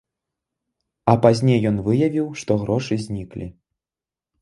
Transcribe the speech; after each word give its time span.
А 1.13 1.15
пазней 1.27 1.59
ён 1.71 1.77
выявіў, 1.91 2.27
што 2.43 2.51
грошы 2.65 3.01
зніклі. 3.07 3.47